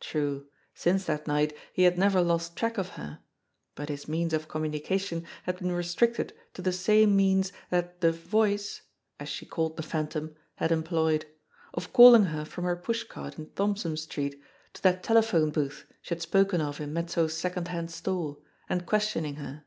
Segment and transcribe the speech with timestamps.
[0.00, 3.20] True, since that night he had never lost track of her,
[3.76, 8.82] but his means of communication had been restricted to the same means that the "Voice,"
[9.20, 11.26] as she called the Phan tom, had employed
[11.74, 16.22] of calling her from her pushcart in Thompson Street to that telephone booth she had
[16.22, 18.38] spoken of in Mezzo's second hand store,
[18.68, 19.62] and questioning her.